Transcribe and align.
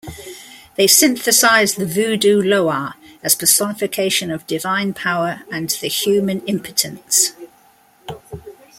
They 0.77 0.87
synthesize 0.87 1.75
the 1.75 1.85
vodou 1.85 2.41
Loa 2.43 2.95
as 3.21 3.35
personification 3.35 4.31
of 4.31 4.47
divine 4.47 4.95
power 4.95 5.43
and 5.51 5.69
the 5.69 5.89
human 5.89 6.41
impotence. 6.47 7.33